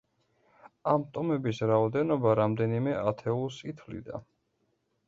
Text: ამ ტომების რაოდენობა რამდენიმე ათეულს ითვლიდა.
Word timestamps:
ამ 0.93 1.05
ტომების 1.17 1.61
რაოდენობა 1.73 2.35
რამდენიმე 2.41 2.97
ათეულს 3.05 3.63
ითვლიდა. 3.71 4.29